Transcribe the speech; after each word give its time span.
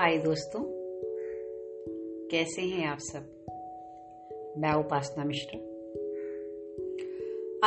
हाय 0.00 0.18
दोस्तों, 0.18 0.60
कैसे 2.30 2.62
हैं 2.62 2.88
आप 2.88 2.98
सब? 3.00 3.20
मैं 4.58 4.72
उपासना 4.72 5.24
मिश्रा। 5.24 5.58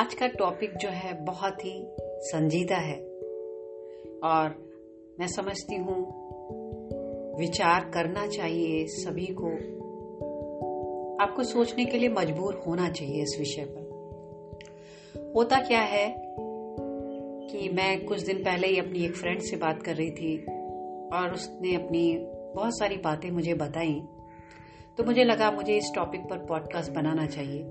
आज 0.02 0.14
का 0.14 0.28
टॉपिक 0.28 0.78
जो 0.78 0.90
है 0.90 1.26
बहुत 1.26 1.66
ही 1.66 1.88
संजीदा 2.02 2.76
है 2.76 3.00
और 4.24 4.56
मैं 5.20 5.28
समझती 5.28 5.76
हूँ 5.76 5.98
विचार 7.40 7.92
करना 7.94 8.28
चाहिए 8.28 8.86
सभी 8.88 9.28
को। 9.40 9.50
आपको 11.24 11.44
सोचने 11.44 11.86
के 11.86 11.98
लिए 11.98 12.10
मजबूर 12.10 12.64
होना 12.68 12.90
चाहिए 12.90 13.24
इस 13.24 13.36
विषय 13.40 13.66
पर। 13.66 13.90
होता 15.36 15.58
क्या 15.68 15.82
है 15.82 16.16
कि 17.48 17.70
मैं 17.70 18.06
कुछ 18.06 18.22
दिन 18.22 18.38
पहले 18.38 18.68
ही 18.68 18.80
अपनी 18.80 19.06
एक 19.06 19.16
फ्रेंड 19.16 19.42
से 19.42 19.58
बात 19.58 19.84
कर 19.84 19.96
रही 19.96 20.12
थी। 20.12 20.59
और 21.14 21.34
उसने 21.34 21.76
अपनी 21.76 22.18
बहुत 22.56 22.80
सारी 22.80 22.98
बातें 22.98 23.32
मुझे 23.32 23.54
बताई। 23.54 24.02
तो 24.98 25.04
मुझे 25.04 25.24
लगा 25.24 25.52
मुझे 25.52 25.78
इस 25.78 25.92
टॉपिक 25.96 26.22
पर 26.22 26.38
पॉडकास्ट 26.38 26.92
बनाना 26.92 27.26
चाहिए। 27.26 27.64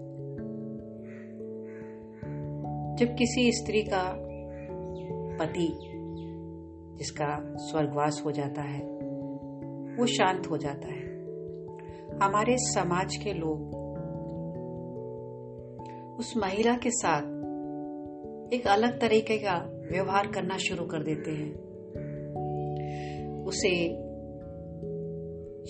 जब 2.98 3.14
किसी 3.18 3.52
स्त्री 3.52 3.82
का 3.82 4.14
पति, 5.36 5.78
जिसका 6.98 7.56
स्वर्गवास 7.56 8.22
हो 8.26 8.30
जाता 8.32 8.62
है, 8.62 8.80
वो 9.96 10.06
शांत 10.06 10.50
हो 10.50 10.56
जाता 10.56 10.88
है। 10.88 11.08
हमारे 12.22 12.56
समाज 12.58 13.16
के 13.16 13.32
लोग 13.32 13.88
उस 16.18 16.36
महिला 16.36 16.76
के 16.76 16.90
साथ 16.90 17.22
एक 18.52 18.66
अलग 18.66 19.00
तरीके 19.00 19.38
का 19.38 19.56
व्यवहार 19.92 20.26
करना 20.26 20.56
शुरू 20.56 20.84
कर 20.84 21.02
देते 21.02 21.30
हैं। 21.30 21.67
उसे 23.48 23.88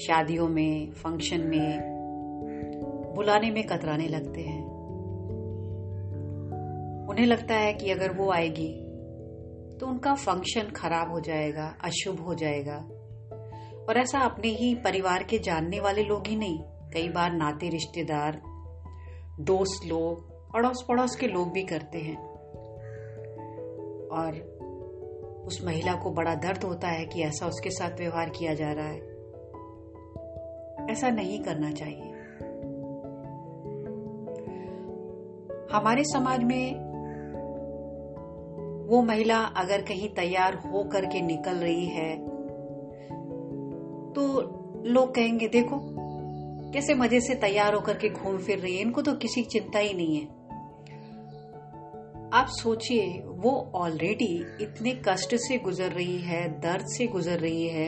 शादियों 0.03 0.49
में 0.49 0.91
फ़ंक्शन 0.91 1.41
में, 1.41 1.79
बुलाने 3.15 3.51
में 3.51 3.67
कतराने 3.67 4.09
लगते 4.09 4.41
हैं। 4.41 4.65
उन्हें 7.09 7.27
लगता 7.27 7.55
है 7.55 7.75
कि 7.75 7.91
अगर 7.91 8.13
वो 8.13 8.31
आएगी 8.31 8.89
तो 9.79 9.87
उनका 9.87 10.15
फ़ंक्शन 10.15 10.63
खराब 10.63 11.11
हो 11.11 11.21
जाएगा, 11.21 11.75
अशुभ 11.85 12.21
हो 12.21 12.35
जाएगा। 12.35 12.77
और 13.89 13.97
ऐसा 13.97 14.19
अपने 14.19 14.49
ही 14.49 14.75
परिवार 14.75 15.23
के 15.23 15.39
जानने 15.39 15.81
वाले 15.81 16.03
लोग 16.03 16.27
ही 16.27 16.37
नहीं। 16.37 16.59
कई 16.65 17.09
बार 17.09 17.33
नाते, 17.33 17.69
रिश्तेदार, 17.69 18.43
दोस्त 19.41 19.89
लोग 19.89 20.39
अड़ोस 20.57 20.85
पड़ोस 20.89 21.17
के 21.17 21.27
लोग 21.27 21.53
भी 21.53 21.63
करते 21.63 21.99
हैं। 21.99 22.17
और 24.09 24.59
उस 25.49 25.65
महिला 25.65 25.95
को 25.95 26.11
बड़ा 26.11 26.35
दर्द 26.35 26.65
होता 26.65 26.89
है 26.89 27.05
कि 27.07 27.23
ऐसा 27.23 27.47
उसके 27.47 27.71
साथ 27.71 27.99
व्यवहार 27.99 28.29
किया 28.29 28.55
जा 28.55 28.73
रहा 28.73 28.87
है। 28.87 28.99
ऐसा 30.91 31.11
नहीं 31.11 31.39
करना 31.43 31.71
चाहिए। 31.73 32.13
हमारे 35.73 36.05
समाज 36.05 36.45
में 36.45 36.75
वो 38.89 39.03
महिला 39.03 39.39
अगर 39.57 39.83
कहीं 39.83 40.09
तैयार 40.09 40.55
हो 40.55 40.83
करके 40.85 41.21
निकल 41.21 41.57
रही 41.57 41.87
है 41.87 42.17
तो 44.15 44.23
लोग 44.85 45.15
कहेंगे, 45.15 45.49
देखो, 45.49 45.77
कैसे 46.73 46.95
मज़े 46.95 47.21
से 47.21 47.35
तैयार 47.35 47.75
होकर 47.75 47.97
के 47.97 48.09
घूम 48.09 48.39
फिर 48.39 48.59
रही 48.59 48.77
है, 48.77 48.83
इनको 48.83 49.03
तो 49.03 49.13
किसी 49.13 49.43
चिंता 49.43 49.79
ही 49.79 49.95
नहीं 49.95 50.17
है। 50.17 50.38
आप 52.33 52.47
सोचिए, 52.49 53.23
वो 53.27 53.73
ऑलरेडी 53.75 54.45
इतने 54.61 55.03
कष्ट 55.09 55.35
से 55.35 55.59
गुजर 55.59 55.93
रही 55.93 56.19
है, 56.19 56.61
दर्द 56.61 56.85
से 56.87 57.07
गुजर 57.07 57.39
रही 57.39 57.69
है। 57.69 57.87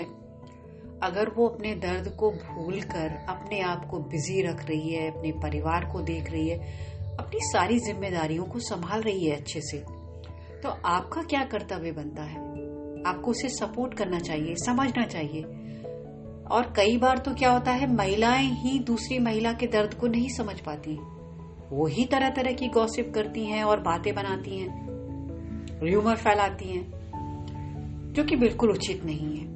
अगर 1.03 1.29
वो 1.29 1.49
अपने 1.49 1.75
दर्द 1.75 2.09
को 2.09 2.31
भूल 2.31 2.81
कर 2.81 3.27
अपने 3.29 3.61
आप 3.61 3.89
को 3.91 3.99
बिज़ी 3.99 4.43
रख 4.43 4.67
रही 4.67 4.91
है, 4.91 5.11
अपने 5.11 5.33
परिवार 5.33 5.85
को 5.85 6.01
देख 6.01 6.31
रही 6.31 6.49
है, 6.49 6.59
अपनी 7.21 7.41
सारी 7.43 7.79
जिम्मेदारियों 7.79 8.45
को 8.45 8.59
संभाल 8.59 9.01
रही 9.01 9.25
है 9.25 9.37
अच्छे 9.37 9.61
से 9.61 9.79
तो 10.61 10.69
आपका 10.85 11.23
क्या 11.23 11.45
कर्तव्य 11.45 11.93
बनता 11.93 12.23
है? 12.23 12.39
आपको 13.05 13.31
उसे 13.31 13.49
सपोर्ट 13.49 13.95
करना 13.95 14.19
चाहिए, 14.19 14.55
समझना 14.55 15.07
चाहिए। 15.07 15.43
और 16.51 16.73
कई 16.77 16.99
बार 16.99 17.19
तो 17.19 17.35
क्या 17.35 17.53
होता 17.53 17.73
है, 17.73 17.95
महिलाएँ 17.95 18.51
ही 18.51 18.79
दूसरी 18.79 19.19
महिला 19.19 19.53
के 19.53 19.67
दर्द 19.67 19.95
को 19.95 20.07
नहीं 20.07 20.29
समझ 20.29 20.61
पाती। 20.61 21.20
वो 21.71 21.87
ही 21.87 22.05
तरह 22.05 22.31
तरह 22.31 22.53
की 22.53 22.69
गॉसिप 22.69 23.13
करती 23.15 23.45
हैं 23.45 23.65
और 23.65 23.81
बातें 23.81 24.15
बनाती 24.15 24.59
हैं 24.59 24.89
र्यूमर 25.83 26.17
फैलाती 26.17 26.65
हैं, 26.65 28.13
जो 28.13 28.25
कि 28.25 28.37
बिल्कुल 28.37 28.71
उचित 28.71 29.05
नहीं 29.05 29.37
है। 29.37 29.51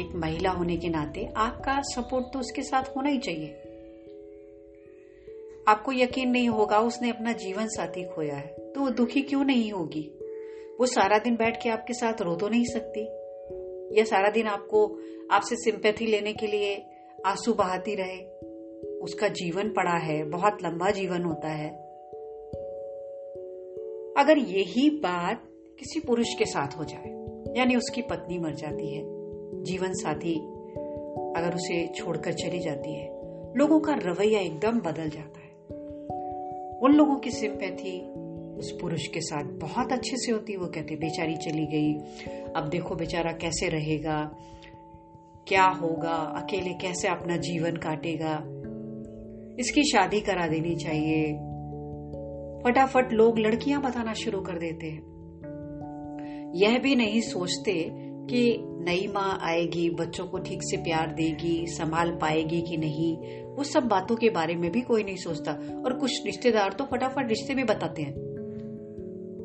एक 0.00 0.12
महिला 0.14 0.50
होने 0.50 0.76
के 0.76 0.88
नाते 0.88 1.28
आपका 1.36 1.80
सपोर्ट 1.80 2.26
तो 2.32 2.38
उसके 2.38 2.62
साथ 2.62 2.82
होना 2.82 3.08
ही 3.08 3.18
चाहिए। 3.18 3.50
आपको 5.68 5.92
यकीन 5.92 6.30
नहीं 6.30 6.48
होगा, 6.48 6.78
उसने 6.78 7.10
अपना 7.10 7.32
जीवन 7.32 7.66
साथी 7.66 8.04
खोया 8.04 8.36
है 8.36 8.72
तो 8.74 8.80
वो 8.80 8.90
दुखी 8.90 9.22
क्यों 9.22 9.44
नहीं 9.44 9.72
होगी? 9.72 10.10
वो 10.80 10.86
सारा 10.86 11.18
दिन 11.18 11.36
बैठ 11.36 11.62
के 11.62 11.68
आपके 11.68 11.94
साथ 11.94 12.22
रो 12.22 12.34
तो 12.34 12.48
नहीं 12.48 12.64
सकती? 12.64 13.06
या 13.98 14.04
सारा 14.04 14.30
दिन 14.30 14.46
आपको, 14.46 14.98
आपसे 15.30 15.56
सिंपैथी 15.56 16.06
लेने 16.06 16.32
के 16.32 16.46
लिए 16.46 16.74
आँसू 17.26 17.54
बहाती 17.54 17.94
रहे 17.94 18.49
उसका 19.00 19.28
जीवन 19.28 19.68
पड़ा 19.68 19.96
है, 19.98 20.24
बहुत 20.24 20.58
लंबा 20.62 20.90
जीवन 20.90 21.22
होता 21.22 21.48
है। 21.48 21.70
अगर 24.18 24.38
यही 24.38 24.90
बात 24.90 25.42
किसी 25.78 26.00
पुरुष 26.00 26.34
के 26.38 26.44
साथ 26.44 26.78
हो 26.78 26.84
जाए, 26.84 27.10
यानी 27.58 27.76
उसकी 27.76 28.02
पत्नी 28.02 28.38
मर 28.38 28.54
जाती 28.54 28.94
है, 28.94 29.02
जीवन 29.62 29.92
साथी 29.92 30.34
अगर 31.36 31.54
उसे 31.54 31.86
छोड़कर 31.86 32.32
चली 32.32 32.58
जाती 32.58 32.94
है, 32.94 33.08
लोगों 33.56 33.80
का 33.80 33.94
रवैया 33.94 34.40
एकदम 34.40 34.80
बदल 34.80 35.08
जाता 35.08 35.40
है। 35.40 35.50
उन 36.78 36.92
लोगों 36.92 37.16
की 37.16 37.30
सिंपैथी 37.30 38.00
उस 38.58 38.78
पुरुष 38.80 39.06
के 39.06 39.20
साथ 39.20 39.44
बहुत 39.44 39.92
अच्छे 39.92 40.16
से 40.16 40.32
होती, 40.32 40.56
वो 40.56 40.66
कहते, 40.66 40.96
बेचारी 40.96 41.36
चली 41.36 41.66
गई, 41.66 41.94
अब 42.56 42.68
देखो 42.68 42.94
बेचारा 42.94 43.32
कैसे 43.32 43.68
रहेगा, 43.68 44.30
क्या 45.48 45.64
होगा, 45.64 46.14
अकेले 46.14 46.72
कैसे 46.72 47.08
अपना 47.08 47.36
जीवन 47.36 47.76
काटेगा। 47.76 48.59
इसकी 49.60 49.82
शादी 49.82 50.20
करा 50.20 50.46
देनी 50.46 50.74
चाहिए। 50.74 51.32
फटाफट 52.64 53.12
लोग 53.12 53.38
लड़कियाँ 53.38 53.82
बताना 53.82 54.12
शुरू 54.12 54.40
कर 54.40 54.58
देते 54.58 54.86
हैं। 54.86 55.10
यह 56.54 56.78
भी 56.78 56.94
नहीं 56.94 57.20
सोचते 57.20 57.90
कि 58.00 58.62
नई 58.62 59.06
माँ 59.14 59.38
आएगी, 59.42 59.90
बच्चों 59.90 60.26
को 60.26 60.38
ठीक 60.38 60.58
से 60.62 60.76
प्यार 60.76 61.14
देगी, 61.14 61.66
संभाल 61.66 62.10
पाएगी 62.10 62.60
कि 62.60 62.76
नहीं, 62.76 63.16
वो 63.44 63.64
सब 63.64 63.82
बातों 63.82 64.16
के 64.16 64.30
बारे 64.30 64.54
में 64.54 64.72
भी 64.72 64.80
कोई 64.80 65.04
नहीं 65.04 65.16
सोचता। 65.16 65.52
और 65.84 65.92
कुछ 65.92 66.26
रिश्तेदार 66.26 66.72
तो 66.72 66.84
फटाफट 66.84 67.28
रिश्ते 67.28 67.54
भी 67.54 67.64
बताते 67.64 68.02
हैं। 68.02 68.14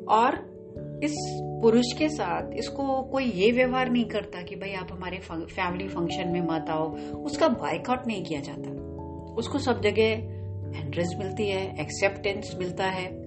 और 0.06 0.56
इस 1.04 1.14
पुरुष 1.62 1.94
के 1.98 2.09
साथ 2.09 2.52
इसको 2.58 3.04
कोई 3.04 3.25
ये 3.25 3.52
व्यवहार 3.52 3.90
नहीं 3.90 4.06
करता 4.06 4.42
कि 4.42 4.56
भाई 4.56 4.74
आप 4.74 4.88
हमारे 4.92 5.18
फैमिली 5.31 5.88
फ़ंक्शन 5.88 6.28
में 6.28 6.42
मत 6.42 6.66
आओ 6.70 6.96
उसका 6.98 7.48
बाइकआउट 7.48 8.08
नहीं 8.08 8.24
किया 8.24 8.40
जाता। 8.40 8.94
उसको 9.38 9.59
सब 9.59 9.81
जगह 9.81 10.35
एंट्रेंस 10.79 11.16
मिलती 11.18 11.50
है 11.50 11.81
एक्सेप्टेंस 11.81 12.56
मिलता 12.59 12.85
है। 12.85 13.25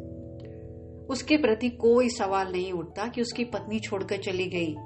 उसके 1.07 1.37
प्रति 1.37 1.69
कोई 1.69 2.09
सवाल 2.09 2.53
नहीं 2.53 2.73
उठता 2.73 3.07
कि 3.07 3.21
उसकी 3.21 3.45
पत्नी 3.45 3.81
छोड़कर 3.81 4.17
चली 4.17 4.47
गई। 4.47 4.77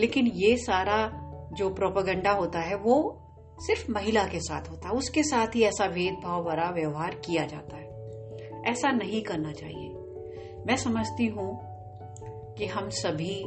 लेकिन 0.00 0.26
ये 0.26 0.56
सारा 0.56 1.24
जो 1.52 1.70
प्रोपागंडा 1.70 2.30
होता 2.30 2.60
है, 2.60 2.76
वो 2.76 3.22
सिर्फ़ 3.60 3.92
महिला 3.92 4.24
के 4.24 4.40
साथ 4.40 4.70
होता 4.70 4.88
है। 4.88 4.94
उसके 4.94 5.22
साथ 5.22 5.56
ही 5.56 5.62
ऐसा 5.62 5.88
भेदभाव 5.88 6.44
भरा 6.44 6.70
व्यवहार 6.70 7.14
किया 7.14 7.46
जाता 7.46 7.76
है। 7.76 7.88
ऐसा 8.66 8.90
नहीं 8.90 9.22
करना 9.22 9.52
चाहिए। 9.52 9.88
मैं 10.66 10.76
समझती 10.76 11.26
हूँ 11.26 11.58
कि 12.54 12.66
हम 12.66 12.88
सभी 12.88 13.44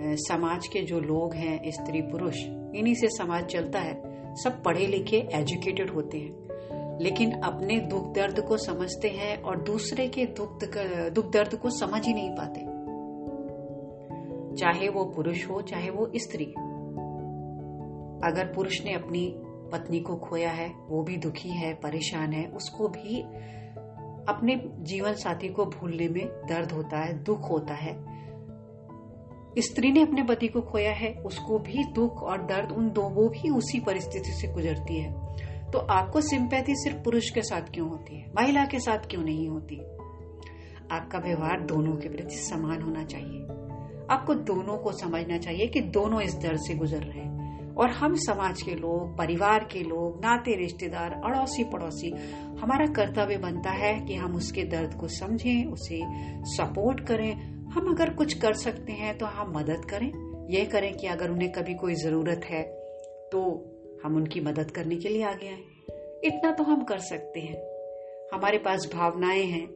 समाज 0.00 0.66
के 0.66 0.80
जो 0.80 1.00
लोग 1.00 1.34
हैं 1.34 1.70
स्त्री 1.70 2.02
पुरुष 2.02 2.36
इन्हीं 2.74 2.94
से 2.94 3.08
समाज 3.08 3.44
चलता 3.44 3.78
है। 3.78 4.13
सब 4.34 4.62
पढ़े 4.62 4.86
लिखे 4.86 5.28
एजुकेटेड 5.32 5.90
होते 5.90 6.18
हैं। 6.18 6.44
लेकिन 7.00 7.32
अपने 7.32 7.80
दुख 7.80 8.14
दर्द 8.14 8.40
को 8.40 8.56
समझते 8.56 9.08
हैं 9.08 9.42
और 9.42 9.62
दूसरे 9.62 10.08
के 10.08 10.26
दुख 10.26 10.60
दुख 11.10 11.32
दर्द 11.32 11.54
को 11.54 11.70
समझ 11.70 12.06
ही 12.06 12.14
नहीं 12.14 12.30
पाते। 12.30 12.60
चाहे 14.56 14.88
वो 14.88 15.04
पुरुष 15.04 15.48
हो, 15.50 15.62
चाहे 15.62 15.90
वो 15.90 16.12
स्त्री। 16.16 16.44
अगर 18.24 18.52
पुरुष 18.56 18.84
ने 18.84 18.92
अपनी 18.92 19.34
पत्नी 19.72 20.00
को 20.00 20.16
खोया 20.16 20.50
है, 20.50 20.74
वो 20.88 21.02
भी 21.02 21.16
दुखी 21.16 21.48
है, 21.48 21.74
परेशान 21.74 22.32
है, 22.32 22.46
उसको 22.46 22.88
भी 22.88 23.20
अपने 24.28 24.70
जीवन 24.78 25.12
साथी 25.12 25.48
को 25.48 25.64
भूलने 25.64 26.08
में 26.08 26.26
दर्द 26.26 26.72
होता 26.72 26.98
है, 26.98 27.22
दुख 27.24 27.50
होता 27.50 27.74
है। 27.74 28.23
स्त्री 29.58 29.92
ने 29.92 30.02
अपने 30.02 30.22
पति 30.22 30.48
को 30.48 30.60
खोया 30.60 30.92
है, 30.92 31.12
उसको 31.12 31.58
भी 31.58 31.84
दुख 31.84 32.22
और 32.22 32.42
दर्द 32.42 32.72
उन 32.72 32.90
दो 32.90 33.02
वो 33.02 33.28
भी 33.28 33.50
उसी 33.50 33.80
परिस्थिति 33.80 34.30
से 34.30 34.48
गुजरती 34.48 35.00
है। 35.00 35.12
तो 35.70 35.78
आपको 35.78 36.20
सिंपैथी 36.20 36.74
सिर्फ़ 36.76 36.98
पुरुष 36.98 37.30
के 37.30 37.42
साथ 37.42 37.60
क्यों 37.60 37.88
होती 37.88 38.20
है? 38.20 38.30
महिला 38.36 38.64
के 38.64 38.78
साथ 38.78 38.98
क्यों 38.98 39.22
नहीं 39.22 39.48
होती? 39.48 39.80
आपका 40.90 41.18
व्यवहार 41.18 41.60
दोनों 41.60 41.96
के 41.96 42.08
प्रति 42.08 42.36
समान 42.36 42.82
होना 42.82 43.04
चाहिए। 43.04 43.42
आपको 44.10 44.34
दोनों 44.34 44.78
को 44.78 44.92
समझना 44.92 45.38
चाहिए 45.38 45.66
कि 45.66 45.80
दोनों 45.80 46.20
इस 46.20 46.34
दर्द 46.34 46.60
से 46.60 46.74
गुजर 46.74 47.00
रहे 47.00 47.20
हैं। 47.20 47.34
और 47.74 47.90
हम 47.90 48.14
समाज 48.14 48.62
के 48.62 48.74
लोग, 48.74 49.18
परिवार 49.18 49.68
के 49.72 49.82
लोग, 49.82 50.24
नाते, 50.24 50.56
रिश्तेदार 50.56 51.20
अड़ोसी 51.24 51.64
पड़ोसी 51.64 52.10
हमारा 52.60 52.86
कर्तव्य 52.86 53.36
बनता 53.36 53.70
है 53.70 54.00
कि 54.00 54.14
हम 54.14 54.36
उसके 54.36 54.62
दर्द 54.62 54.94
को 54.94 55.08
समझें, 55.08 55.64
उसे 55.64 56.00
सपोर्ट 56.44 57.00
करें 57.00 57.53
हम 57.74 57.90
अगर 57.90 58.10
कुछ 58.14 58.34
कर 58.34 58.52
सकते 58.54 58.92
हैं 58.92 59.18
तो 59.18 59.26
हम 59.26 59.52
मदद 59.58 59.84
करें। 59.90 60.10
यह 60.50 60.64
करें 60.64 60.96
कि 60.96 61.06
अगर 61.06 61.30
उन्हें 61.30 61.52
कभी 61.52 61.74
कोई 61.74 61.94
ज़रूरत 61.94 62.40
है 62.44 62.62
तो 63.32 63.40
हम 64.04 64.16
उनकी 64.16 64.40
मदद 64.40 64.70
करने 64.70 64.96
के 64.96 65.08
लिए 65.08 65.22
आगे 65.22 65.48
आए। 65.48 65.62
इतना 66.24 66.50
तो 66.50 66.64
हम 66.64 66.84
कर 66.84 66.98
सकते 66.98 67.40
हैं। 67.40 67.56
हमारे 68.34 68.58
पास 68.58 68.88
भावनाएँ 68.94 69.44
हैं, 69.44 69.68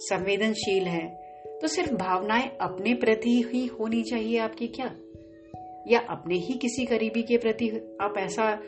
संवेदनशील 0.00 0.84
है 0.84 1.06
तो 1.62 1.66
सिर्फ़ 1.66 1.92
भावनाएँ 1.94 2.48
अपने 2.60 2.94
प्रति 2.94 3.42
ही 3.42 3.66
होनी 3.66 4.02
चाहिए 4.02 4.38
आपकी 4.38 4.68
क्या? 4.68 4.96
या 5.88 6.00
अपने 6.00 6.34
ही 6.34 6.54
किसी 6.54 6.86
करीबी 6.86 7.22
के 7.22 7.36
प्रति 7.36 7.96
आप 8.00 8.14
ऐसा 8.18 8.62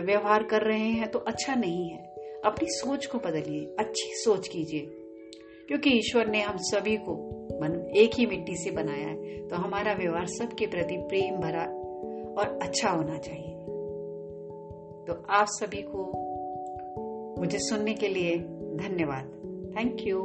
व्यवहार 0.00 0.42
कर 0.42 0.62
रहे 0.62 0.88
हैं 0.90 1.10
तो 1.10 1.18
अच्छा 1.18 1.54
नहीं 1.54 1.90
है। 1.90 1.98
अपनी 2.44 2.68
सोच 2.70 3.06
को 3.06 3.18
बदलिए, 3.18 3.76
अच्छी 3.78 4.10
सोच 4.14 4.48
कीजिए। 4.48 4.86
क्योंकि 5.68 5.90
ईश्वर 5.90 6.26
ने 6.26 6.42
हम 6.42 6.56
सभी 6.56 6.96
को 6.96 7.39
मन 7.52 7.90
एक 7.96 8.10
ही 8.14 8.26
मिट्टी 8.26 8.56
से 8.56 8.70
बनाया 8.70 9.08
है 9.08 9.48
तो 9.48 9.56
हमारा 9.56 9.92
व्यवहार 9.92 10.26
सबके 10.26 10.66
प्रति 10.66 10.96
प्रेम 10.96 11.36
भरा 11.36 11.64
और 12.40 12.58
अच्छा 12.62 12.90
होना 12.90 13.18
चाहिए। 13.18 13.54
तो 15.06 15.26
आप 15.28 15.46
सभी 15.48 15.82
को 15.82 16.04
मुझे 17.40 17.58
सुनने 17.58 17.94
के 17.94 18.08
लिए 18.08 18.38
धन्यवाद। 18.76 19.24
Thank 19.78 19.96
you 20.00 20.22